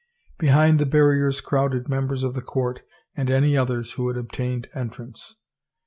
Behind 0.39 0.79
the 0.79 0.87
barriers 0.87 1.41
crowded 1.41 1.87
members 1.87 2.23
of 2.23 2.33
the 2.33 2.41
court 2.41 2.81
and 3.15 3.29
any 3.29 3.55
others 3.55 3.91
who 3.91 4.07
had 4.07 4.17
obtained 4.17 4.67
entrance. 4.73 5.35